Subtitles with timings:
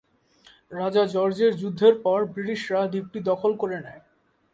[0.71, 4.01] রাজা জর্জের যুদ্ধের পর ব্রিটিশরা দ্বীপটি দখল করে নেয়।